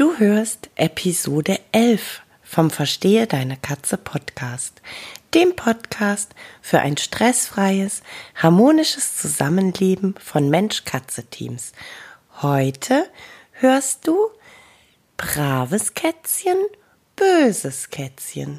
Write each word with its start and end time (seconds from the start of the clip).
Du 0.00 0.16
hörst 0.16 0.70
Episode 0.76 1.60
11 1.72 2.22
vom 2.42 2.70
Verstehe 2.70 3.26
deine 3.26 3.58
Katze 3.58 3.98
Podcast, 3.98 4.80
dem 5.34 5.54
Podcast 5.54 6.34
für 6.62 6.78
ein 6.78 6.96
stressfreies, 6.96 8.00
harmonisches 8.34 9.18
Zusammenleben 9.18 10.14
von 10.18 10.48
Mensch-Katze-Teams. 10.48 11.72
Heute 12.40 13.10
hörst 13.52 14.06
du 14.06 14.16
braves 15.18 15.92
Kätzchen, 15.92 16.56
böses 17.14 17.90
Kätzchen. 17.90 18.58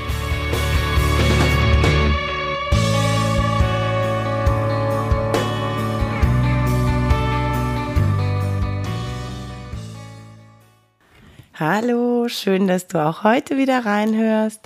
Hallo, 11.63 12.27
schön, 12.27 12.65
dass 12.65 12.87
du 12.87 12.97
auch 12.97 13.23
heute 13.23 13.55
wieder 13.55 13.85
reinhörst. 13.85 14.61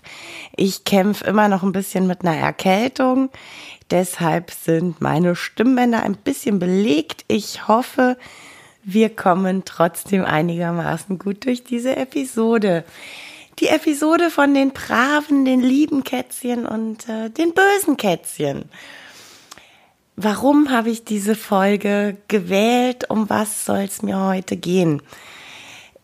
Ich 0.56 0.86
kämpfe 0.86 1.26
immer 1.26 1.50
noch 1.50 1.62
ein 1.62 1.74
bisschen 1.74 2.08
mit 2.08 2.22
einer 2.22 2.38
Erkältung. 2.38 3.32
Deshalb 3.92 4.52
sind 4.52 5.02
meine 5.02 5.36
Stimmbänder 5.36 6.04
ein 6.04 6.16
bisschen 6.16 6.58
belegt. 6.58 7.26
Ich 7.28 7.68
hoffe, 7.68 8.16
wir 8.86 9.14
kommen 9.14 9.64
trotzdem 9.66 10.24
einigermaßen 10.24 11.20
gut 11.20 11.44
durch 11.44 11.66
diese 11.66 11.98
Episode. 11.98 12.86
Die 13.60 13.68
Episode 13.68 14.30
von 14.30 14.54
den 14.54 14.72
braven, 14.72 15.44
den 15.44 15.60
lieben 15.60 16.06
Kätzchen 16.06 16.66
und 16.66 17.10
äh, 17.10 17.30
den 17.30 17.54
bösen 17.54 17.98
Kätzchen. 17.98 18.70
Warum 20.16 20.72
habe 20.72 20.92
ich 20.92 21.04
diese 21.04 21.36
Folge 21.36 22.16
gewählt? 22.30 23.10
Um 23.10 23.30
was 23.30 23.66
soll 23.66 23.80
es 23.80 24.02
mir 24.02 24.18
heute 24.18 24.56
gehen? 24.56 25.02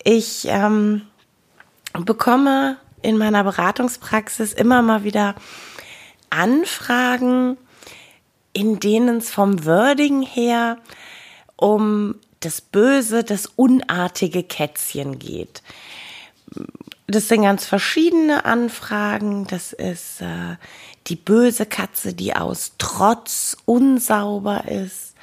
Ich 0.04 0.46
ähm, 0.48 1.04
bekomme 1.94 2.78
in 3.02 3.18
meiner 3.18 3.44
Beratungspraxis 3.44 4.54
immer 4.54 4.82
mal 4.82 5.04
wieder 5.04 5.36
Anfragen, 6.30 7.58
in 8.54 8.80
denen 8.80 9.18
es 9.18 9.32
vom 9.32 9.66
Wording 9.66 10.22
her 10.22 10.78
um 11.56 12.16
das 12.40 12.62
böse, 12.62 13.24
das 13.24 13.46
unartige 13.46 14.44
Kätzchen 14.44 15.20
geht. 15.20 15.62
Das 17.08 17.28
sind 17.28 17.44
ganz 17.44 17.66
verschiedene 17.66 18.46
Anfragen. 18.46 19.46
Das 19.48 19.74
ist 19.74 20.22
äh, 20.22 20.56
die 21.08 21.16
böse 21.16 21.66
Katze, 21.66 22.14
die 22.14 22.36
aus 22.36 22.74
Trotz 22.78 23.58
unsauber 23.66 24.66
ist. 24.68 25.14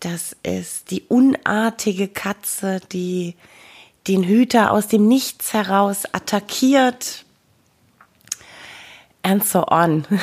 Das 0.00 0.36
ist 0.42 0.90
die 0.90 1.02
unartige 1.02 2.08
Katze, 2.08 2.80
die 2.92 3.36
den 4.08 4.24
Hüter 4.24 4.72
aus 4.72 4.88
dem 4.88 5.06
Nichts 5.06 5.52
heraus 5.52 6.04
attackiert 6.12 7.24
and 9.22 9.44
so 9.44 9.64
on. 9.66 10.04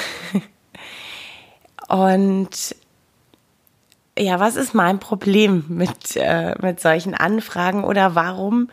Und 1.87 2.75
ja, 4.17 4.39
was 4.39 4.57
ist 4.57 4.75
mein 4.75 4.99
Problem 4.99 5.63
mit, 5.69 6.15
äh, 6.15 6.55
mit 6.61 6.79
solchen 6.79 7.15
Anfragen 7.15 7.83
oder 7.83 8.15
warum 8.15 8.69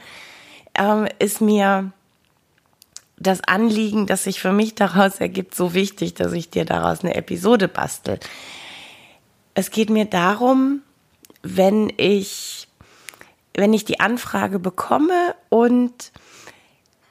ähm, 0.74 1.08
ist 1.18 1.40
mir 1.40 1.92
das 3.18 3.42
Anliegen, 3.44 4.06
das 4.06 4.24
sich 4.24 4.40
für 4.40 4.52
mich 4.52 4.74
daraus 4.74 5.20
ergibt, 5.20 5.54
so 5.54 5.72
wichtig, 5.72 6.14
dass 6.14 6.32
ich 6.32 6.50
dir 6.50 6.64
daraus 6.64 7.02
eine 7.02 7.14
Episode 7.14 7.68
bastel? 7.68 8.18
Es 9.54 9.70
geht 9.70 9.88
mir 9.88 10.04
darum, 10.04 10.82
wenn 11.42 11.90
ich 11.96 12.65
wenn 13.56 13.72
ich 13.72 13.84
die 13.84 14.00
Anfrage 14.00 14.58
bekomme 14.58 15.34
und 15.48 16.12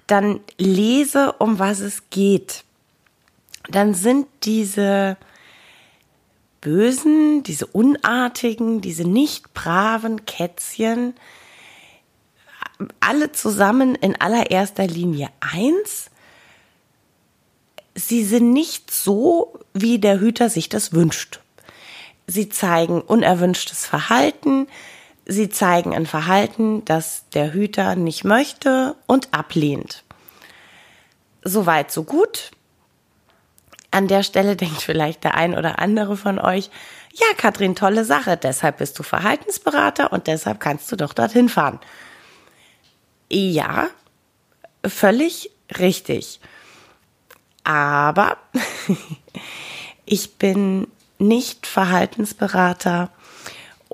dann 0.07 0.39
lese, 0.57 1.33
um 1.33 1.59
was 1.59 1.79
es 1.79 2.09
geht, 2.09 2.63
dann 3.69 3.95
sind 3.95 4.27
diese 4.43 5.17
bösen, 6.61 7.43
diese 7.43 7.65
unartigen, 7.65 8.81
diese 8.81 9.03
nicht 9.03 9.53
braven 9.53 10.25
Kätzchen 10.25 11.15
alle 12.99 13.31
zusammen 13.31 13.95
in 13.95 14.19
allererster 14.19 14.85
Linie 14.85 15.29
eins. 15.39 16.09
Sie 17.95 18.23
sind 18.23 18.51
nicht 18.51 18.91
so, 18.91 19.59
wie 19.73 19.99
der 19.99 20.19
Hüter 20.19 20.49
sich 20.49 20.69
das 20.69 20.91
wünscht. 20.93 21.39
Sie 22.27 22.49
zeigen 22.49 23.01
unerwünschtes 23.01 23.85
Verhalten, 23.85 24.67
Sie 25.25 25.49
zeigen 25.49 25.95
ein 25.95 26.05
Verhalten, 26.05 26.85
das 26.85 27.25
der 27.33 27.53
Hüter 27.53 27.95
nicht 27.95 28.23
möchte 28.23 28.95
und 29.07 29.33
ablehnt. 29.33 30.03
Soweit, 31.43 31.91
so 31.91 32.03
gut. 32.03 32.51
An 33.89 34.07
der 34.07 34.23
Stelle 34.23 34.55
denkt 34.55 34.81
vielleicht 34.81 35.23
der 35.23 35.35
ein 35.35 35.57
oder 35.57 35.79
andere 35.79 36.15
von 36.15 36.39
euch, 36.39 36.69
ja, 37.13 37.27
Katrin, 37.37 37.75
tolle 37.75 38.03
Sache, 38.03 38.35
deshalb 38.35 38.79
bist 38.79 38.99
du 38.99 39.03
Verhaltensberater 39.03 40.11
und 40.11 40.27
deshalb 40.27 40.59
kannst 40.59 40.91
du 40.91 40.97
doch 40.97 41.13
dorthin 41.13 41.47
fahren. 41.47 41.79
Ja, 43.31 43.87
völlig 44.85 45.49
richtig. 45.79 46.41
Aber 47.63 48.37
ich 50.05 50.35
bin 50.35 50.87
nicht 51.17 51.65
Verhaltensberater 51.65 53.09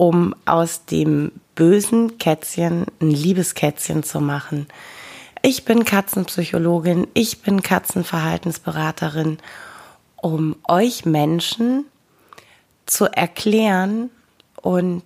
um 0.02 0.34
aus 0.46 0.86
dem 0.86 1.32
bösen 1.54 2.18
Kätzchen 2.18 2.88
ein 3.00 3.12
liebes 3.12 3.54
Kätzchen 3.54 4.02
zu 4.02 4.20
machen. 4.20 4.66
Ich 5.44 5.64
bin 5.64 5.86
Katzenpsychologin, 5.86 7.06
ich 7.14 7.44
bin 7.44 7.62
Katzenverhaltensberaterin, 7.62 9.38
um 10.16 10.56
euch 10.68 11.06
Menschen 11.06 11.86
zu 12.88 13.06
erklären 13.06 14.10
und 14.56 15.04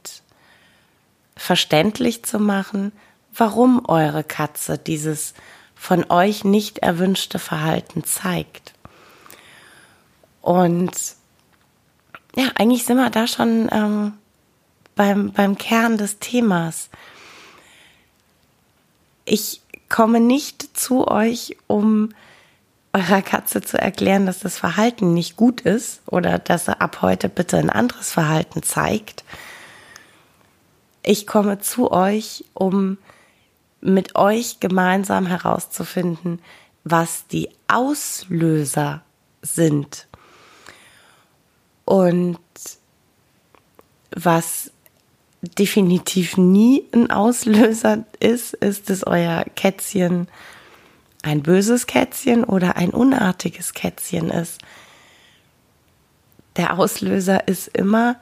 verständlich 1.36 2.24
zu 2.24 2.40
machen, 2.40 2.94
warum 3.34 3.84
eure 3.90 4.24
Katze 4.24 4.78
dieses 4.78 5.34
von 5.76 6.10
euch 6.10 6.46
nicht 6.46 6.78
erwünschte 6.78 7.38
Verhalten 7.38 8.06
zeigt. 8.06 8.74
Und 10.42 10.94
ja, 12.38 12.46
eigentlich 12.56 12.86
sind 12.86 12.96
wir 12.96 13.10
da 13.10 13.28
schon 13.28 13.68
ähm, 13.74 14.14
beim, 14.96 15.32
beim 15.32 15.58
Kern 15.58 15.98
des 15.98 16.20
Themas. 16.20 16.90
Ich 19.26 19.62
komme 19.90 20.20
nicht 20.20 20.78
zu 20.78 21.08
euch, 21.08 21.58
um 21.68 22.10
eurer 22.94 23.22
Katze 23.22 23.62
zu 23.62 23.78
erklären, 23.78 24.26
dass 24.26 24.40
das 24.40 24.58
Verhalten 24.58 25.14
nicht 25.14 25.36
gut 25.36 25.62
ist 25.62 26.02
oder 26.06 26.40
dass 26.40 26.68
er 26.68 26.82
ab 26.82 27.02
heute 27.02 27.28
bitte 27.28 27.58
ein 27.58 27.70
anderes 27.70 28.12
Verhalten 28.12 28.64
zeigt. 28.64 29.26
Ich 31.04 31.28
komme 31.28 31.60
zu 31.60 31.92
euch, 31.92 32.46
um 32.54 32.98
mit 33.82 34.16
euch 34.16 34.60
gemeinsam 34.60 35.28
herauszufinden, 35.28 36.40
was 36.84 37.28
die 37.28 37.50
Auslöser 37.68 39.04
sind 39.42 40.08
und 41.84 42.40
was 44.12 44.72
definitiv 45.58 46.38
nie 46.38 46.84
ein 46.94 47.12
Auslöser 47.12 48.06
ist, 48.20 48.54
ist 48.54 48.90
es 48.90 49.06
euer 49.06 49.46
Kätzchen 49.56 50.28
ein 51.22 51.42
böses 51.42 51.88
Kätzchen 51.88 52.44
oder 52.44 52.76
ein 52.76 52.92
unartiges 52.92 53.74
Kätzchen 53.74 54.30
ist. 54.30 54.62
Der 56.56 56.78
Auslöser 56.78 57.48
ist 57.48 57.68
immer 57.70 58.18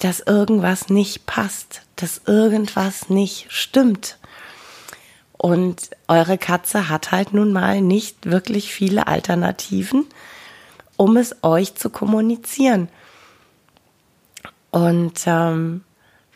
dass 0.00 0.20
irgendwas 0.20 0.88
nicht 0.88 1.26
passt, 1.26 1.82
dass 1.96 2.22
irgendwas 2.26 3.08
nicht 3.08 3.46
stimmt. 3.50 4.18
Und 5.36 5.90
eure 6.08 6.38
Katze 6.38 6.88
hat 6.88 7.12
halt 7.12 7.32
nun 7.32 7.52
mal 7.52 7.80
nicht 7.80 8.26
wirklich 8.26 8.72
viele 8.72 9.06
Alternativen, 9.06 10.06
um 10.96 11.16
es 11.16 11.36
euch 11.42 11.74
zu 11.74 11.90
kommunizieren. 11.90 12.88
Und 14.74 15.22
ähm, 15.26 15.84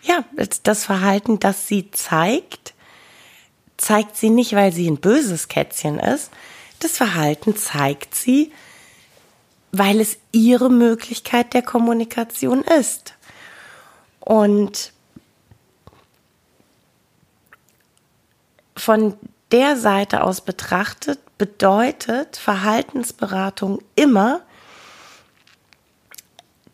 ja, 0.03 0.23
das 0.63 0.85
Verhalten, 0.85 1.41
das 1.41 1.67
sie 1.67 1.91
zeigt, 1.91 2.73
zeigt 3.77 4.17
sie 4.17 4.31
nicht, 4.31 4.53
weil 4.53 4.73
sie 4.73 4.89
ein 4.89 5.01
böses 5.01 5.49
Kätzchen 5.49 5.99
ist. 5.99 6.31
Das 6.79 6.97
Verhalten 6.97 7.57
zeigt 7.57 8.15
sie, 8.15 8.53
weil 9.73 10.01
es 10.01 10.19
ihre 10.31 10.71
Möglichkeit 10.71 11.53
der 11.53 11.63
Kommunikation 11.63 12.63
ist. 12.63 13.15
Und 14.21 14.93
von 18.77 19.15
der 19.51 19.77
Seite 19.77 20.23
aus 20.23 20.43
betrachtet 20.43 21.19
bedeutet 21.39 22.37
Verhaltensberatung 22.37 23.83
immer, 23.97 24.43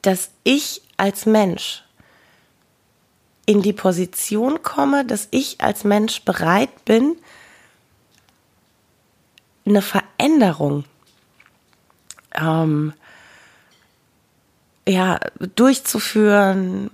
dass 0.02 0.28
ich 0.42 0.83
als 0.96 1.26
Mensch 1.26 1.84
in 3.46 3.62
die 3.62 3.72
Position 3.72 4.62
komme, 4.62 5.04
dass 5.04 5.28
ich 5.30 5.60
als 5.60 5.84
Mensch 5.84 6.22
bereit 6.22 6.84
bin, 6.84 7.16
eine 9.66 9.82
Veränderung 9.82 10.84
ähm, 12.34 12.92
ja, 14.86 15.18
durchzuführen, 15.56 16.90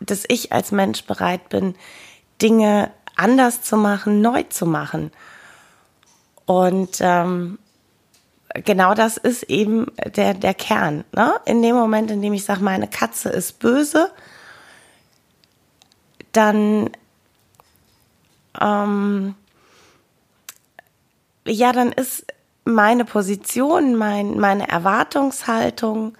dass 0.00 0.24
ich 0.28 0.52
als 0.52 0.72
Mensch 0.72 1.04
bereit 1.04 1.48
bin, 1.48 1.74
Dinge 2.40 2.90
anders 3.16 3.62
zu 3.62 3.76
machen, 3.76 4.20
neu 4.20 4.42
zu 4.44 4.66
machen. 4.66 5.10
Und 6.46 6.98
ähm, 7.00 7.58
genau 8.54 8.94
das 8.94 9.16
ist 9.16 9.44
eben 9.44 9.86
der, 10.16 10.34
der 10.34 10.54
Kern. 10.54 11.04
Ne? 11.14 11.34
In 11.46 11.62
dem 11.62 11.76
Moment, 11.76 12.10
in 12.10 12.22
dem 12.22 12.32
ich 12.32 12.44
sage, 12.44 12.62
meine 12.62 12.88
Katze 12.88 13.28
ist 13.28 13.58
böse, 13.58 14.10
dann 16.32 16.90
ähm, 18.60 19.34
ja, 21.46 21.72
dann 21.72 21.92
ist 21.92 22.26
meine 22.64 23.04
Position, 23.04 23.96
mein, 23.96 24.38
meine 24.38 24.68
Erwartungshaltung, 24.68 26.16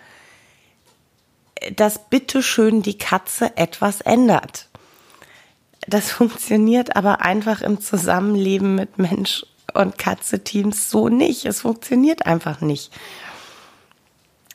dass 1.76 2.08
bitteschön 2.08 2.82
die 2.82 2.98
Katze 2.98 3.56
etwas 3.56 4.00
ändert. 4.00 4.68
Das 5.86 6.10
funktioniert 6.10 6.96
aber 6.96 7.20
einfach 7.20 7.60
im 7.60 7.80
Zusammenleben 7.80 8.74
mit 8.74 8.98
Mensch 8.98 9.44
und 9.74 9.98
Katze-Teams 9.98 10.90
so 10.90 11.08
nicht. 11.08 11.46
Es 11.46 11.62
funktioniert 11.62 12.26
einfach 12.26 12.60
nicht. 12.60 12.92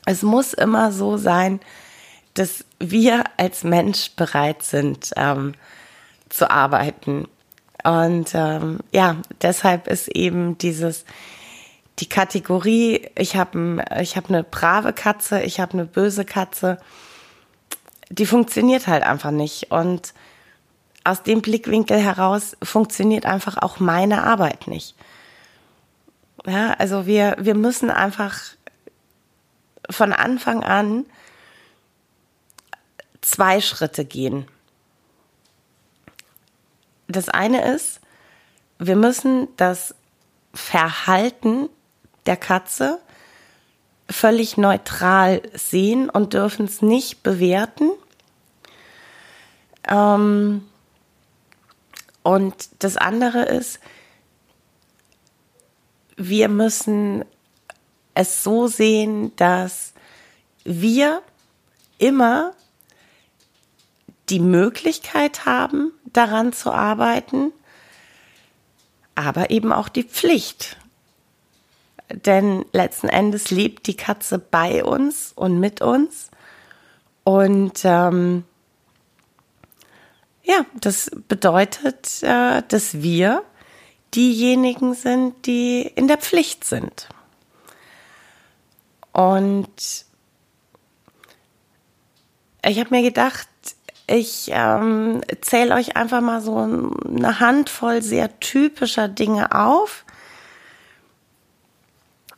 Es 0.06 0.22
muss 0.22 0.54
immer 0.54 0.92
so 0.92 1.18
sein, 1.18 1.60
dass 2.36 2.66
wir 2.80 3.24
als 3.38 3.64
Mensch 3.64 4.12
bereit 4.16 4.64
sind 4.64 5.12
ähm, 5.16 5.54
zu 6.30 6.50
arbeiten. 6.52 7.28
Und 7.84 8.32
ähm, 8.34 8.80
ja, 8.92 9.18
deshalb 9.42 9.88
ist 9.88 10.08
eben 10.10 10.58
dieses 10.58 11.06
die 12.00 12.10
Kategorie, 12.10 13.10
ich 13.18 13.36
habe 13.36 13.84
ich 14.02 14.18
hab 14.18 14.30
eine 14.30 14.44
brave 14.44 14.92
Katze, 14.92 15.42
ich 15.42 15.60
habe 15.60 15.74
eine 15.74 15.86
böse 15.86 16.26
Katze, 16.26 16.78
die 18.10 18.26
funktioniert 18.26 18.88
halt 18.88 19.04
einfach 19.04 19.32
nicht. 19.32 19.72
Und 19.72 20.14
aus 21.06 21.24
dem 21.24 21.42
Blickwinkel 21.42 22.00
heraus 22.00 22.58
funktioniert 22.62 23.26
einfach 23.26 23.58
auch 23.58 23.80
meine 23.80 24.24
Arbeit 24.24 24.68
nicht. 24.68 24.96
Ja, 26.46 26.74
also 26.74 27.06
wir, 27.06 27.38
wir 27.40 27.56
müssen 27.56 27.90
einfach 27.90 28.40
von 29.90 30.12
Anfang 30.14 30.64
an 30.64 31.06
zwei 33.22 33.62
Schritte 33.62 34.04
gehen. 34.04 34.48
Das 37.08 37.30
eine 37.30 37.74
ist, 37.74 38.02
wir 38.80 38.96
müssen 38.96 39.48
das 39.58 39.94
Verhalten 40.54 41.70
der 42.26 42.38
Katze 42.38 43.00
völlig 44.10 44.58
neutral 44.58 45.42
sehen 45.54 46.10
und 46.10 46.34
dürfen 46.34 46.66
es 46.66 46.82
nicht 46.82 47.22
bewerten. 47.22 47.92
Ähm, 49.88 50.68
und 52.26 52.70
das 52.80 52.98
andere 52.98 53.44
ist, 53.44 53.80
wir 56.18 56.50
müssen 56.50 57.24
es 58.16 58.42
so 58.44 58.66
sehen, 58.66 59.36
dass 59.36 59.94
wir 60.64 61.22
immer 62.00 62.54
die 64.30 64.40
Möglichkeit 64.40 65.46
haben, 65.46 65.92
daran 66.06 66.52
zu 66.52 66.72
arbeiten, 66.72 67.54
aber 69.14 69.52
eben 69.52 69.72
auch 69.72 69.88
die 69.88 70.04
Pflicht. 70.04 70.78
Denn 72.10 72.66
letzten 72.72 73.08
Endes 73.08 73.52
lebt 73.52 73.86
die 73.86 73.98
Katze 73.98 74.40
bei 74.40 74.84
uns 74.84 75.32
und 75.36 75.60
mit 75.60 75.80
uns. 75.80 76.32
Und 77.24 77.82
ähm, 77.84 78.46
ja, 80.46 80.66
das 80.80 81.12
bedeutet, 81.28 82.22
äh, 82.24 82.62
dass 82.68 83.02
wir 83.02 83.44
diejenigen 84.14 84.94
sind, 84.94 85.46
die 85.46 85.82
in 85.82 86.08
der 86.08 86.18
Pflicht 86.18 86.64
sind. 86.64 87.10
Und 89.12 90.06
ich 92.64 92.80
habe 92.80 92.90
mir 92.92 93.02
gedacht, 93.02 93.48
ich 94.08 94.50
ähm, 94.52 95.22
zähle 95.42 95.74
euch 95.74 95.96
einfach 95.96 96.22
mal 96.22 96.42
so 96.42 96.58
eine 96.58 97.40
Handvoll 97.40 98.04
sehr 98.04 98.40
typischer 98.40 99.08
Dinge 99.08 99.52
auf. 99.52 100.06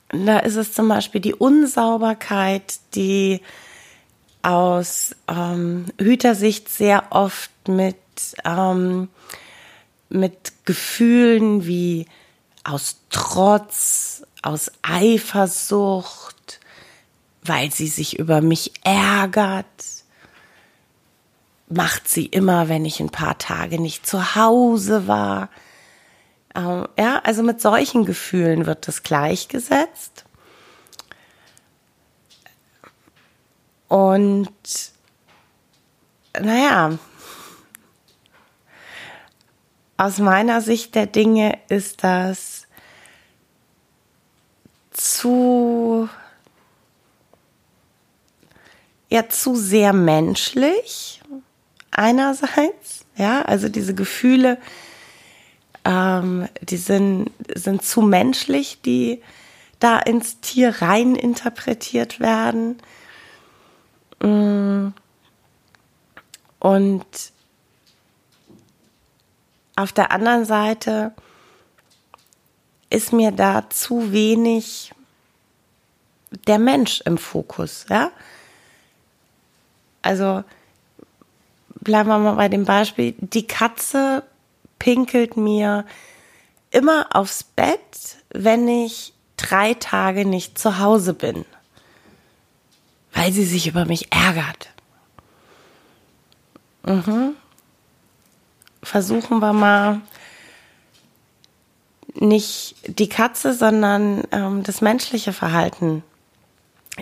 Da 0.10 0.40
ist 0.40 0.56
es 0.56 0.72
zum 0.72 0.88
Beispiel 0.88 1.20
die 1.20 1.36
Unsauberkeit, 1.36 2.80
die 2.96 3.42
aus 4.42 5.16
ähm, 5.28 5.86
Hütersicht 6.00 6.70
sehr 6.70 7.06
oft 7.12 7.52
mit, 7.68 7.98
ähm, 8.46 9.10
mit 10.10 10.54
Gefühlen 10.66 11.66
wie 11.66 12.06
aus 12.64 12.98
Trotz, 13.10 14.24
aus 14.42 14.72
Eifersucht, 14.82 16.60
weil 17.44 17.72
sie 17.72 17.88
sich 17.88 18.20
über 18.20 18.42
mich 18.42 18.74
ärgert, 18.84 19.66
macht 21.70 22.08
sie 22.08 22.26
immer, 22.26 22.70
wenn 22.70 22.86
ich 22.86 23.00
ein 23.00 23.10
paar 23.10 23.38
Tage 23.38 23.82
nicht 23.82 24.06
zu 24.06 24.36
Hause 24.36 25.08
war. 25.08 25.50
Ähm, 26.56 26.88
ja, 26.98 27.20
also 27.24 27.44
mit 27.44 27.62
solchen 27.62 28.06
Gefühlen 28.06 28.66
wird 28.66 28.88
das 28.88 29.04
gleichgesetzt. 29.04 30.26
Und 33.88 34.52
naja, 36.40 36.98
aus 39.98 40.18
meiner 40.20 40.62
Sicht 40.62 40.96
der 40.96 41.08
Dinge 41.08 41.58
ist 41.70 42.04
das 42.04 42.68
zu 44.92 46.10
ja 49.10 49.30
zu 49.30 49.56
sehr 49.56 49.94
menschlich 49.94 51.22
einerseits, 51.92 53.06
ja, 53.16 53.42
also 53.44 53.70
diese 53.70 53.96
Gefühle, 53.96 54.58
ähm, 55.86 56.48
die 56.62 56.78
sind, 56.78 57.32
sind 57.56 57.84
zu 57.84 58.02
menschlich, 58.02 58.82
die 58.82 59.22
da 59.80 60.00
ins 60.00 60.40
Tier 60.40 60.82
rein 60.82 61.16
interpretiert 61.16 62.20
werden. 62.20 62.78
Mm. 64.20 64.90
Und 66.60 67.06
auf 69.76 69.92
der 69.94 70.12
anderen 70.12 70.46
Seite 70.46 71.14
ist 72.90 73.14
mir 73.14 73.32
da 73.32 73.70
zu 73.70 74.12
wenig 74.12 74.94
der 76.48 76.60
Mensch 76.60 77.02
im 77.02 77.18
Fokus, 77.18 77.86
ja. 77.90 78.12
Also 80.02 80.44
bleiben 81.82 82.10
wir 82.10 82.18
mal 82.18 82.36
bei 82.36 82.50
dem 82.50 82.66
Beispiel, 82.66 83.16
die 83.20 83.46
Katze 83.48 84.24
pinkelt 84.80 85.38
mir 85.38 85.86
immer 86.72 87.08
aufs 87.16 87.44
Bett, 87.44 88.18
wenn 88.30 88.68
ich 88.68 89.14
drei 89.38 89.74
Tage 89.74 90.26
nicht 90.26 90.58
zu 90.58 90.80
Hause 90.80 91.14
bin, 91.14 91.46
weil 93.18 93.34
sie 93.34 93.46
sich 93.46 93.68
über 93.68 93.86
mich 93.86 94.14
ärgert. 94.14 94.70
Mhm. 96.86 97.36
Versuchen 98.84 99.40
wir 99.40 99.54
mal 99.54 100.02
nicht 102.14 102.76
die 102.86 103.10
Katze, 103.10 103.56
sondern 103.56 104.24
ähm, 104.32 104.62
das 104.62 104.82
menschliche 104.82 105.34
Verhalten 105.34 106.04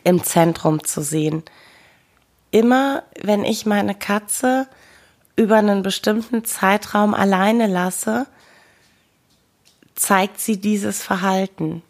im 0.05 0.23
Zentrum 0.23 0.85
zu 0.85 1.01
sehen. 1.01 1.43
Immer 2.49 3.03
wenn 3.21 3.43
ich 3.43 3.65
meine 3.65 3.93
Katze 3.93 4.67
über 5.35 5.57
einen 5.57 5.83
bestimmten 5.83 6.45
Zeitraum 6.45 7.13
alleine 7.13 7.67
lasse, 7.67 8.25
zeigt 9.95 10.39
sie 10.39 10.61
dieses 10.61 11.03
Verhalten. 11.03 11.83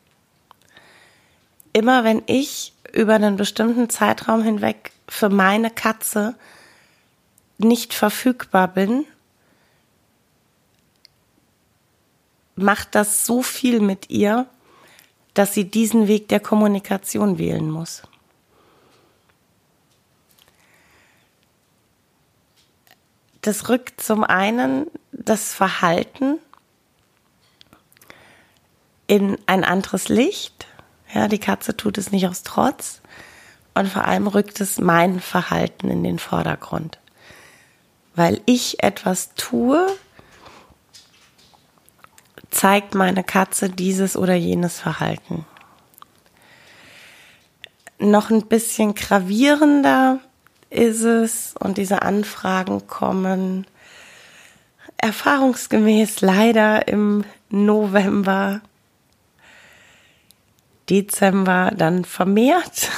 Immer 1.74 2.04
wenn 2.04 2.24
ich 2.26 2.75
über 2.96 3.14
einen 3.14 3.36
bestimmten 3.36 3.90
Zeitraum 3.90 4.42
hinweg 4.42 4.92
für 5.08 5.30
meine 5.30 5.70
Katze 5.70 6.36
nicht 7.58 7.94
verfügbar 7.94 8.70
bin, 8.70 9.06
macht 12.56 12.96
das 12.96 13.26
so 13.26 13.42
viel 13.42 13.82
mit 13.82 14.10
ihr, 14.10 14.48
dass 15.34 15.54
sie 15.54 15.66
diesen 15.66 16.08
Weg 16.08 16.30
der 16.30 16.40
Kommunikation 16.40 17.38
wählen 17.38 17.70
muss. 17.70 18.04
Das 23.42 23.68
rückt 23.68 24.02
zum 24.02 24.24
einen 24.24 24.88
das 25.12 25.54
Verhalten 25.54 26.40
in 29.08 29.38
ein 29.48 29.66
anderes 29.66 30.08
Licht. 30.08 30.66
Ja, 31.16 31.30
die 31.30 31.40
Katze 31.40 31.78
tut 31.78 31.98
es 31.98 32.12
nicht 32.12 32.28
aus 32.28 32.44
Trotz. 32.44 33.02
Und 33.74 33.88
vor 33.88 34.04
allem 34.04 34.28
rückt 34.28 34.60
es 34.60 34.80
mein 34.80 35.22
Verhalten 35.22 35.90
in 35.90 36.04
den 36.04 36.20
Vordergrund. 36.20 37.00
Weil 38.16 38.42
ich 38.46 38.84
etwas 38.84 39.34
tue, 39.36 39.88
zeigt 42.52 42.96
meine 42.96 43.24
Katze 43.24 43.70
dieses 43.70 44.18
oder 44.18 44.34
jenes 44.34 44.80
Verhalten. 44.80 45.46
Noch 47.98 48.30
ein 48.30 48.48
bisschen 48.48 48.94
gravierender 48.94 50.20
ist 50.70 51.02
es 51.02 51.56
und 51.58 51.78
diese 51.78 52.02
Anfragen 52.02 52.88
kommen 52.88 53.66
erfahrungsgemäß 54.98 56.20
leider 56.20 56.90
im 56.90 57.24
November, 57.50 58.62
Dezember 60.90 61.72
dann 61.76 62.06
vermehrt. 62.06 62.90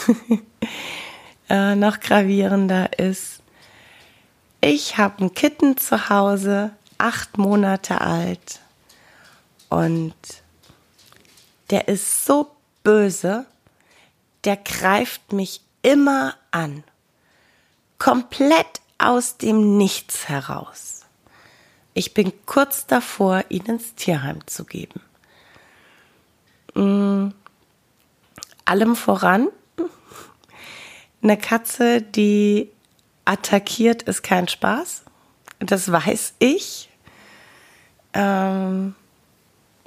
äh, 1.50 1.75
noch 1.75 2.00
gravierender 2.00 2.98
ist, 3.00 3.41
ich 4.62 4.98
habe 4.98 5.25
ein 5.25 5.34
Kitten 5.34 5.77
zu 5.77 6.10
Hause, 6.10 6.72
acht 6.98 7.38
Monate 7.38 8.01
alt 8.01 8.60
und 9.70 10.15
der 11.70 11.88
ist 11.88 12.25
so 12.25 12.51
böse, 12.84 13.46
der 14.44 14.58
greift 14.58 15.34
mich 15.34 15.62
immer 15.82 16.36
an. 16.51 16.84
Komplett 18.00 18.82
aus 18.98 19.38
dem 19.38 19.77
Nichts 19.77 20.29
heraus. 20.29 21.06
Ich 21.94 22.13
bin 22.13 22.32
kurz 22.46 22.86
davor, 22.86 23.46
ihn 23.50 23.65
ins 23.65 23.96
Tierheim 23.96 24.46
zu 24.48 24.65
geben. 24.65 25.01
Allem 28.67 28.97
voran, 28.97 29.47
eine 31.21 31.38
Katze, 31.38 32.01
die 32.01 32.69
attackiert, 33.24 34.03
ist 34.03 34.24
kein 34.24 34.50
Spaß. 34.50 35.03
Das 35.59 35.89
weiß 35.89 36.33
ich. 36.39 36.89
Ähm, 38.13 38.93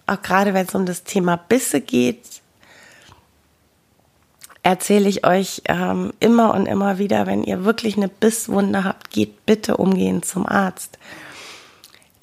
auch 0.06 0.22
gerade 0.22 0.54
wenn 0.54 0.66
es 0.66 0.74
um 0.74 0.86
das 0.86 1.04
Thema 1.04 1.36
Bisse 1.36 1.82
geht, 1.82 2.40
erzähle 4.62 5.10
ich 5.10 5.26
euch 5.26 5.62
ähm, 5.66 6.14
immer 6.18 6.54
und 6.54 6.64
immer 6.64 6.96
wieder, 6.96 7.26
wenn 7.26 7.44
ihr 7.44 7.64
wirklich 7.64 7.98
eine 7.98 8.08
Bisswunde 8.08 8.84
habt, 8.84 9.10
geht 9.10 9.44
bitte 9.44 9.76
umgehend 9.76 10.24
zum 10.24 10.46
Arzt. 10.46 10.98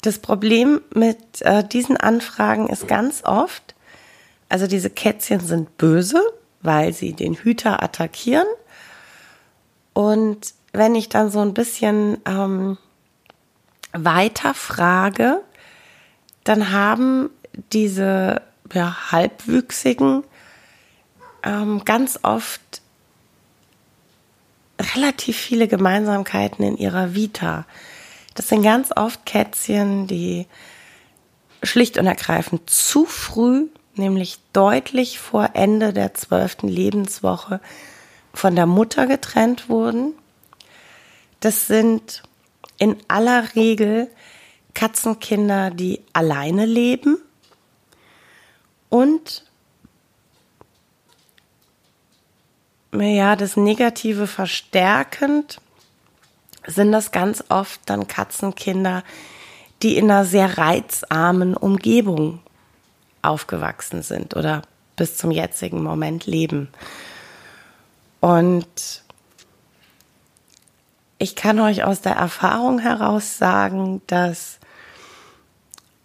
Das 0.02 0.18
Problem 0.18 0.80
mit 0.92 1.40
äh, 1.42 1.62
diesen 1.62 1.96
Anfragen 1.96 2.68
ist 2.68 2.88
ganz 2.88 3.22
oft, 3.24 3.76
also 4.48 4.66
diese 4.66 4.90
Kätzchen 4.90 5.40
sind 5.40 5.78
böse, 5.78 6.20
weil 6.60 6.92
sie 6.92 7.12
den 7.12 7.34
Hüter 7.34 7.82
attackieren. 7.82 8.46
Und 9.92 10.54
wenn 10.72 10.94
ich 10.94 11.08
dann 11.08 11.30
so 11.30 11.40
ein 11.40 11.54
bisschen 11.54 12.18
ähm, 12.24 12.78
weiter 13.92 14.54
frage, 14.54 15.42
dann 16.44 16.72
haben 16.72 17.30
diese 17.72 18.42
ja, 18.72 19.10
halbwüchsigen 19.10 20.24
ähm, 21.42 21.84
ganz 21.84 22.20
oft 22.22 22.82
relativ 24.94 25.36
viele 25.36 25.68
Gemeinsamkeiten 25.68 26.64
in 26.64 26.76
ihrer 26.76 27.14
Vita. 27.14 27.66
Das 28.34 28.48
sind 28.48 28.62
ganz 28.62 28.90
oft 28.96 29.26
Kätzchen, 29.26 30.06
die 30.06 30.46
schlicht 31.62 31.98
und 31.98 32.06
ergreifend 32.06 32.70
zu 32.70 33.04
früh, 33.04 33.66
nämlich 33.98 34.38
deutlich 34.52 35.18
vor 35.18 35.50
Ende 35.54 35.92
der 35.92 36.14
zwölften 36.14 36.68
Lebenswoche, 36.68 37.60
von 38.32 38.54
der 38.56 38.66
Mutter 38.66 39.06
getrennt 39.06 39.68
wurden. 39.68 40.14
Das 41.40 41.66
sind 41.66 42.22
in 42.78 42.96
aller 43.08 43.54
Regel 43.54 44.08
Katzenkinder, 44.74 45.70
die 45.70 46.02
alleine 46.12 46.66
leben 46.66 47.18
und 48.88 49.44
ja, 52.92 53.36
das 53.36 53.56
Negative 53.56 54.26
verstärkend 54.26 55.60
sind 56.66 56.92
das 56.92 57.12
ganz 57.12 57.44
oft 57.48 57.80
dann 57.86 58.08
Katzenkinder, 58.08 59.02
die 59.82 59.96
in 59.96 60.10
einer 60.10 60.24
sehr 60.24 60.58
reizarmen 60.58 61.56
Umgebung 61.56 62.40
aufgewachsen 63.22 64.02
sind 64.02 64.36
oder 64.36 64.62
bis 64.96 65.16
zum 65.16 65.30
jetzigen 65.30 65.82
Moment 65.82 66.26
leben. 66.26 66.68
Und 68.20 69.02
ich 71.18 71.36
kann 71.36 71.58
euch 71.60 71.84
aus 71.84 72.00
der 72.00 72.14
Erfahrung 72.14 72.78
heraus 72.78 73.38
sagen, 73.38 74.02
dass 74.06 74.58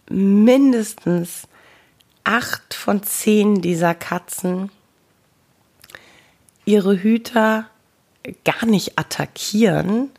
mindestens 0.09 1.47
acht 2.23 2.73
von 2.73 3.03
zehn 3.03 3.61
dieser 3.61 3.95
Katzen 3.95 4.71
ihre 6.65 6.97
Hüter 6.97 7.67
gar 8.45 8.65
nicht 8.65 8.97
attackieren, 8.97 10.09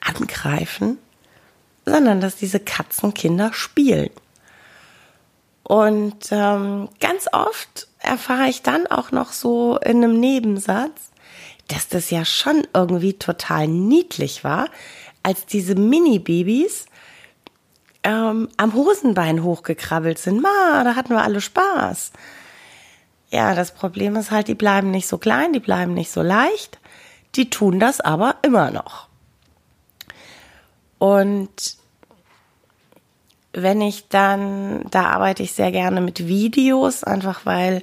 angreifen, 0.00 0.98
sondern 1.84 2.20
dass 2.20 2.36
diese 2.36 2.58
Katzenkinder 2.60 3.52
spielen. 3.52 4.10
Und 5.66 6.28
ähm, 6.30 6.88
ganz 7.00 7.26
oft 7.32 7.88
erfahre 7.98 8.48
ich 8.48 8.62
dann 8.62 8.86
auch 8.86 9.10
noch 9.10 9.32
so 9.32 9.78
in 9.78 9.96
einem 9.96 10.20
Nebensatz, 10.20 11.10
dass 11.66 11.88
das 11.88 12.10
ja 12.10 12.24
schon 12.24 12.68
irgendwie 12.72 13.14
total 13.14 13.66
niedlich 13.66 14.44
war, 14.44 14.68
als 15.24 15.44
diese 15.44 15.74
Mini-Babys 15.74 16.86
ähm, 18.04 18.48
am 18.56 18.74
Hosenbein 18.74 19.42
hochgekrabbelt 19.42 20.20
sind. 20.20 20.40
Ma, 20.40 20.84
da 20.84 20.94
hatten 20.94 21.10
wir 21.10 21.24
alle 21.24 21.40
Spaß. 21.40 22.12
Ja, 23.30 23.56
das 23.56 23.72
Problem 23.72 24.14
ist 24.14 24.30
halt, 24.30 24.46
die 24.46 24.54
bleiben 24.54 24.92
nicht 24.92 25.08
so 25.08 25.18
klein, 25.18 25.52
die 25.52 25.58
bleiben 25.58 25.94
nicht 25.94 26.12
so 26.12 26.22
leicht. 26.22 26.78
Die 27.34 27.50
tun 27.50 27.80
das 27.80 28.00
aber 28.00 28.36
immer 28.42 28.70
noch. 28.70 29.08
Und 30.98 31.76
wenn 33.56 33.80
ich 33.80 34.08
dann, 34.08 34.84
da 34.90 35.06
arbeite 35.06 35.42
ich 35.42 35.52
sehr 35.52 35.72
gerne 35.72 36.00
mit 36.00 36.26
Videos, 36.26 37.02
einfach 37.02 37.46
weil 37.46 37.82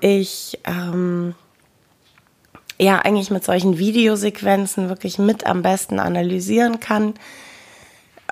ich 0.00 0.58
ähm, 0.64 1.34
ja 2.78 2.98
eigentlich 2.98 3.30
mit 3.30 3.44
solchen 3.44 3.78
Videosequenzen 3.78 4.88
wirklich 4.88 5.18
mit 5.18 5.46
am 5.46 5.62
besten 5.62 6.00
analysieren 6.00 6.80
kann, 6.80 7.14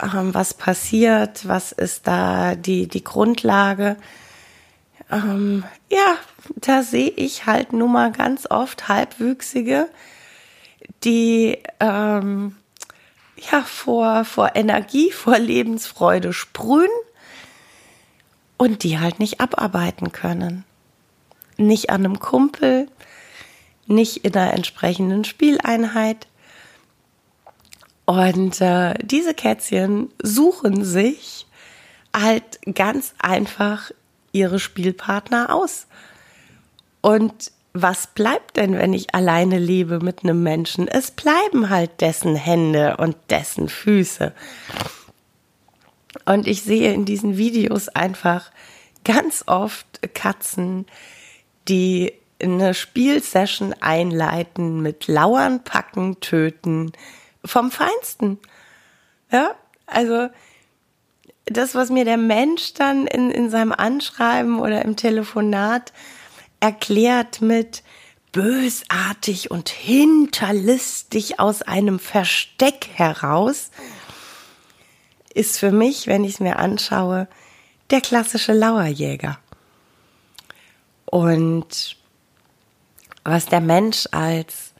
ähm, 0.02 0.33
was 0.33 0.54
passiert, 0.54 1.47
was 1.47 1.73
ist 1.73 2.07
da 2.07 2.54
die, 2.54 2.88
die 2.88 3.04
Grundlage. 3.04 3.97
Ähm, 5.11 5.64
ja, 5.93 6.16
da 6.57 6.83
sehe 6.83 7.11
ich 7.11 7.45
halt 7.45 7.75
nun 7.75 7.93
mal 7.93 8.12
ganz 8.12 8.50
oft 8.50 8.88
Halbwüchsige, 8.88 9.88
die 11.04 11.59
ähm, 11.81 12.57
ja 13.50 13.62
vor, 13.62 14.24
vor 14.24 14.52
Energie, 14.54 15.10
vor 15.10 15.38
Lebensfreude 15.38 16.32
sprühen 16.32 16.90
und 18.56 18.82
die 18.82 18.98
halt 18.98 19.18
nicht 19.18 19.40
abarbeiten 19.40 20.12
können. 20.12 20.64
Nicht 21.56 21.90
an 21.90 22.04
einem 22.04 22.18
Kumpel, 22.18 22.88
nicht 23.86 24.18
in 24.18 24.34
einer 24.34 24.54
entsprechenden 24.54 25.24
Spieleinheit. 25.24 26.26
Und 28.04 28.60
äh, 28.60 28.94
diese 29.02 29.34
Kätzchen 29.34 30.10
suchen 30.22 30.84
sich 30.84 31.46
halt 32.14 32.60
ganz 32.74 33.14
einfach 33.18 33.90
ihre 34.32 34.58
Spielpartner 34.58 35.54
aus. 35.54 35.86
Und 37.00 37.52
was 37.75 38.07
bleibt 38.07 38.57
denn, 38.57 38.78
wenn 38.78 38.93
ich 38.93 39.14
alleine 39.16 39.59
lebe 39.59 39.99
mit 39.99 40.23
einem 40.23 40.45
Menschen? 40.45 40.87
Es 40.87 41.11
bleiben 41.11 41.71
halt 41.71 42.00
dessen 42.00 42.37
Hände 42.37 42.97
und 42.99 43.16
dessen 43.31 43.69
Füße. 43.69 44.33
Und 46.25 46.47
ich 46.47 46.62
sehe 46.62 46.95
in 46.95 47.04
diesen 47.04 47.37
Videos 47.37 47.88
einfach 47.88 48.52
ganz 49.04 49.43
oft 49.49 49.87
Katzen, 50.14 50.87
die 51.69 52.12
eine 52.40 52.75
Spielsession 52.75 53.75
einleiten 53.81 54.81
mit 54.81 55.09
Lauern, 55.09 55.64
Packen, 55.64 56.21
Töten 56.21 56.93
vom 57.45 57.73
Feinsten. 57.73 58.38
Ja, 59.33 59.57
also 59.87 60.28
das, 61.47 61.75
was 61.75 61.90
mir 61.90 62.04
der 62.04 62.19
Mensch 62.19 62.75
dann 62.75 63.09
in, 63.09 63.33
in 63.33 63.50
seinem 63.50 63.73
Anschreiben 63.73 64.61
oder 64.61 64.85
im 64.85 64.95
Telefonat 64.95 65.93
erklärt 66.64 67.42
mit 67.42 67.83
bösartig 68.33 69.50
und 69.50 69.68
hinterlistig 69.68 71.38
aus 71.38 71.61
einem 71.61 71.99
Versteck 71.99 72.88
heraus, 72.94 73.71
ist 75.35 75.59
für 75.59 75.73
mich, 75.73 76.06
wenn 76.06 76.25
ich 76.25 76.33
es 76.35 76.40
mir 76.40 76.59
anschaue, 76.59 77.28
der 77.90 78.00
klassische 78.00 78.54
Lauerjäger. 78.54 79.38
Und 81.04 81.99
was 83.25 83.44
der 83.44 83.61
Mensch 83.61 84.09
als 84.12 84.73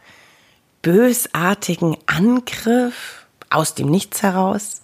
bösartigen 0.81 1.99
Angriff 2.07 3.26
aus 3.50 3.75
dem 3.75 3.91
Nichts 3.91 4.23
heraus 4.23 4.81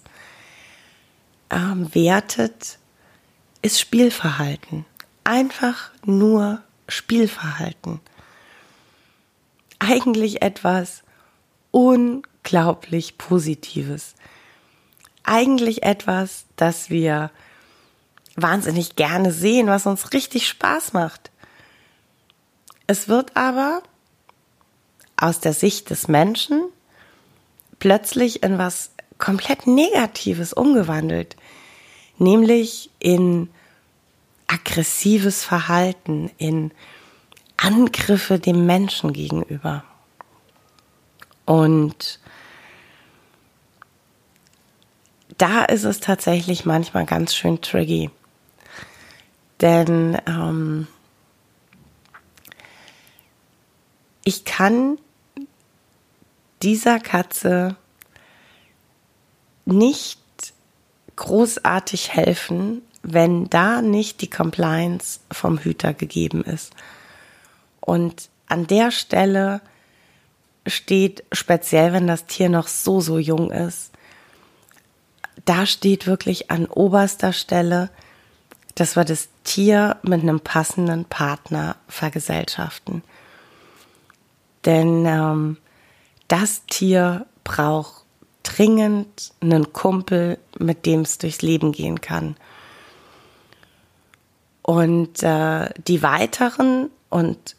ähm, 1.49 1.93
wertet, 1.95 2.77
ist 3.63 3.79
Spielverhalten. 3.79 4.85
Einfach 5.23 5.89
nur 6.05 6.61
Spielverhalten. 6.91 7.99
Eigentlich 9.79 10.41
etwas 10.41 11.03
unglaublich 11.71 13.17
Positives. 13.17 14.15
Eigentlich 15.23 15.83
etwas, 15.83 16.45
das 16.55 16.89
wir 16.89 17.31
wahnsinnig 18.35 18.95
gerne 18.95 19.31
sehen, 19.31 19.67
was 19.67 19.85
uns 19.85 20.13
richtig 20.13 20.47
Spaß 20.47 20.93
macht. 20.93 21.31
Es 22.87 23.07
wird 23.07 23.35
aber 23.35 23.81
aus 25.17 25.39
der 25.39 25.53
Sicht 25.53 25.89
des 25.89 26.07
Menschen 26.07 26.63
plötzlich 27.79 28.43
in 28.43 28.57
was 28.57 28.91
komplett 29.17 29.67
Negatives 29.67 30.51
umgewandelt, 30.53 31.35
nämlich 32.17 32.89
in 32.99 33.49
aggressives 34.51 35.43
Verhalten, 35.43 36.29
in 36.37 36.71
Angriffe 37.57 38.39
dem 38.39 38.65
Menschen 38.65 39.13
gegenüber. 39.13 39.83
Und 41.45 42.19
da 45.37 45.63
ist 45.63 45.83
es 45.83 45.99
tatsächlich 45.99 46.65
manchmal 46.65 47.05
ganz 47.05 47.33
schön 47.33 47.61
tricky. 47.61 48.09
Denn 49.61 50.17
ähm, 50.27 50.87
ich 54.23 54.43
kann 54.43 54.97
dieser 56.61 56.99
Katze 56.99 57.75
nicht 59.65 60.19
großartig 61.15 62.13
helfen, 62.13 62.81
wenn 63.03 63.49
da 63.49 63.81
nicht 63.81 64.21
die 64.21 64.29
Compliance 64.29 65.19
vom 65.31 65.57
Hüter 65.57 65.93
gegeben 65.93 66.43
ist. 66.43 66.73
Und 67.79 68.29
an 68.47 68.67
der 68.67 68.91
Stelle 68.91 69.61
steht, 70.67 71.23
speziell 71.31 71.93
wenn 71.93 72.07
das 72.07 72.25
Tier 72.25 72.49
noch 72.49 72.67
so, 72.67 73.01
so 73.01 73.17
jung 73.17 73.51
ist, 73.51 73.91
da 75.45 75.65
steht 75.65 76.05
wirklich 76.05 76.51
an 76.51 76.65
oberster 76.65 77.33
Stelle, 77.33 77.89
dass 78.75 78.95
wir 78.95 79.05
das 79.05 79.29
Tier 79.43 79.97
mit 80.03 80.21
einem 80.21 80.39
passenden 80.39 81.05
Partner 81.05 81.75
vergesellschaften. 81.87 83.03
Denn 84.65 85.05
ähm, 85.05 85.57
das 86.27 86.65
Tier 86.67 87.25
braucht 87.43 88.05
dringend 88.43 89.33
einen 89.41 89.73
Kumpel, 89.73 90.37
mit 90.59 90.85
dem 90.85 91.01
es 91.01 91.17
durchs 91.17 91.41
Leben 91.41 91.71
gehen 91.71 92.01
kann. 92.01 92.35
Und 94.71 95.21
äh, 95.21 95.67
die 95.85 96.01
weiteren 96.01 96.91
und 97.09 97.57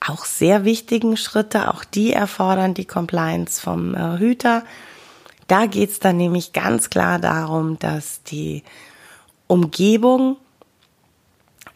auch 0.00 0.24
sehr 0.24 0.64
wichtigen 0.64 1.16
Schritte, 1.16 1.72
auch 1.72 1.84
die 1.84 2.12
erfordern 2.12 2.74
die 2.74 2.84
Compliance 2.84 3.60
vom 3.60 3.94
äh, 3.94 4.18
Hüter. 4.18 4.64
Da 5.46 5.66
geht 5.66 5.90
es 5.90 6.00
dann 6.00 6.16
nämlich 6.16 6.52
ganz 6.52 6.90
klar 6.90 7.20
darum, 7.20 7.78
dass 7.78 8.24
die 8.24 8.64
Umgebung 9.46 10.36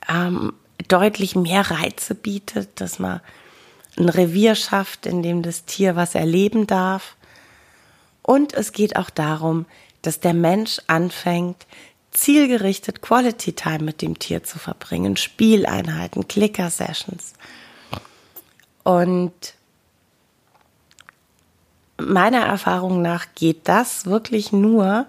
ähm, 0.08 0.52
deutlich 0.88 1.36
mehr 1.36 1.70
Reize 1.70 2.16
bietet, 2.16 2.80
dass 2.80 2.98
man 2.98 3.20
ein 3.96 4.08
Revier 4.08 4.56
schafft, 4.56 5.06
in 5.06 5.22
dem 5.22 5.42
das 5.42 5.64
Tier 5.64 5.94
was 5.94 6.16
erleben 6.16 6.66
darf. 6.66 7.14
Und 8.20 8.52
es 8.52 8.72
geht 8.72 8.96
auch 8.96 9.10
darum, 9.10 9.64
dass 10.02 10.18
der 10.18 10.34
Mensch 10.34 10.80
anfängt, 10.88 11.68
zielgerichtet 12.16 13.02
Quality 13.02 13.52
Time 13.52 13.84
mit 13.84 14.00
dem 14.00 14.18
Tier 14.18 14.42
zu 14.42 14.58
verbringen, 14.58 15.16
Spieleinheiten, 15.16 16.26
Clicker 16.26 16.70
Sessions. 16.70 17.34
Und 18.82 19.54
meiner 21.98 22.40
Erfahrung 22.40 23.02
nach 23.02 23.26
geht 23.34 23.68
das 23.68 24.06
wirklich 24.06 24.52
nur, 24.52 25.06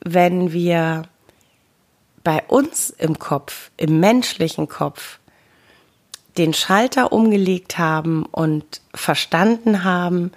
wenn 0.00 0.52
wir 0.52 1.04
bei 2.24 2.42
uns 2.48 2.90
im 2.90 3.18
Kopf, 3.18 3.70
im 3.76 4.00
menschlichen 4.00 4.68
Kopf, 4.68 5.18
den 6.36 6.54
Schalter 6.54 7.12
umgelegt 7.12 7.78
haben 7.78 8.24
und 8.24 8.80
verstanden 8.94 9.84
haben, 9.84 10.32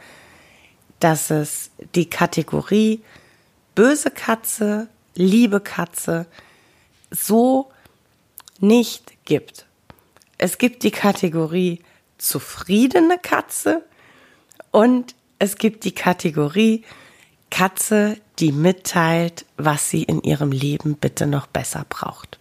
dass 0.99 1.29
es 1.29 1.71
die 1.95 2.09
Kategorie 2.09 3.01
böse 3.75 4.11
Katze, 4.11 4.87
liebe 5.15 5.59
Katze 5.59 6.25
so 7.11 7.71
nicht 8.59 9.13
gibt. 9.25 9.65
Es 10.37 10.57
gibt 10.57 10.83
die 10.83 10.91
Kategorie 10.91 11.79
zufriedene 12.17 13.17
Katze 13.17 13.83
und 14.71 15.15
es 15.39 15.57
gibt 15.57 15.83
die 15.83 15.93
Kategorie 15.93 16.83
Katze, 17.49 18.17
die 18.39 18.51
mitteilt, 18.51 19.45
was 19.57 19.89
sie 19.89 20.03
in 20.03 20.21
ihrem 20.23 20.51
Leben 20.51 20.95
bitte 20.95 21.27
noch 21.27 21.45
besser 21.45 21.85
braucht. 21.87 22.39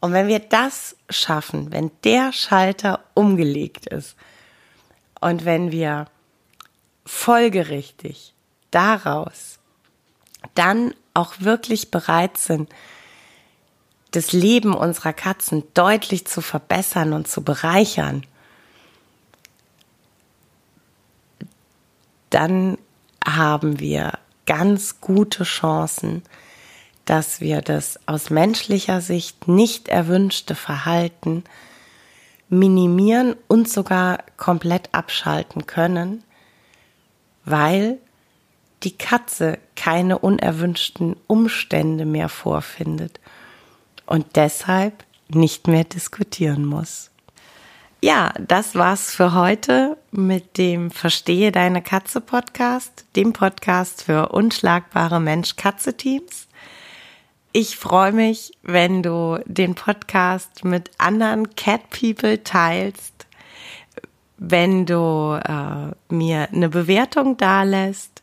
Und 0.00 0.12
wenn 0.12 0.28
wir 0.28 0.38
das 0.38 0.96
schaffen, 1.10 1.72
wenn 1.72 1.90
der 2.04 2.32
Schalter 2.32 3.04
umgelegt 3.14 3.86
ist 3.86 4.16
und 5.20 5.44
wenn 5.44 5.72
wir 5.72 6.06
folgerichtig 7.04 8.34
daraus 8.70 9.58
dann 10.54 10.94
auch 11.14 11.34
wirklich 11.40 11.90
bereit 11.90 12.38
sind, 12.38 12.70
das 14.12 14.32
Leben 14.32 14.74
unserer 14.74 15.12
Katzen 15.12 15.64
deutlich 15.74 16.26
zu 16.26 16.40
verbessern 16.40 17.12
und 17.12 17.28
zu 17.28 17.42
bereichern, 17.42 18.24
dann 22.30 22.78
haben 23.24 23.78
wir 23.80 24.18
ganz 24.46 25.00
gute 25.00 25.44
Chancen, 25.44 26.22
dass 27.04 27.40
wir 27.40 27.62
das 27.62 27.98
aus 28.06 28.30
menschlicher 28.30 29.00
Sicht 29.00 29.48
nicht 29.48 29.88
erwünschte 29.88 30.54
Verhalten 30.54 31.44
minimieren 32.48 33.34
und 33.48 33.68
sogar 33.68 34.18
komplett 34.36 34.90
abschalten 34.92 35.66
können, 35.66 36.22
weil 37.44 37.98
die 38.84 38.96
Katze 38.96 39.58
keine 39.76 40.18
unerwünschten 40.18 41.16
Umstände 41.26 42.04
mehr 42.04 42.28
vorfindet 42.28 43.20
und 44.06 44.26
deshalb 44.36 45.04
nicht 45.28 45.68
mehr 45.68 45.84
diskutieren 45.84 46.64
muss. 46.64 47.10
Ja, 48.04 48.32
das 48.48 48.74
war's 48.74 49.14
für 49.14 49.32
heute 49.32 49.96
mit 50.10 50.58
dem 50.58 50.90
Verstehe 50.90 51.52
deine 51.52 51.82
Katze 51.82 52.20
Podcast, 52.20 53.04
dem 53.14 53.32
Podcast 53.32 54.02
für 54.02 54.30
unschlagbare 54.30 55.20
Mensch-Katze-Teams. 55.20 56.48
Ich 57.52 57.76
freue 57.76 58.10
mich, 58.10 58.58
wenn 58.62 59.04
du 59.04 59.38
den 59.46 59.76
Podcast 59.76 60.64
mit 60.64 60.90
anderen 60.98 61.54
Cat 61.54 61.90
People 61.90 62.42
teilst, 62.42 63.26
wenn 64.36 64.84
du 64.84 65.38
äh, 65.40 65.94
mir 66.12 66.48
eine 66.50 66.68
Bewertung 66.70 67.36
dalässt 67.36 68.22